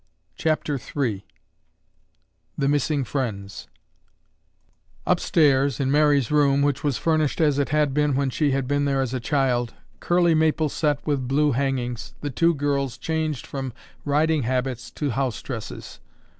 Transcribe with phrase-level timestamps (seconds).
[0.35, 1.23] CHAPTER III
[2.57, 3.67] THE MISSING FRIENDS
[5.05, 8.85] Upstairs, in Mary's room which was furnished as it had been when she had been
[8.85, 13.73] there as a child, curly maple set with blue hangings, the two girls changed from
[14.03, 15.99] riding habits to house dresses.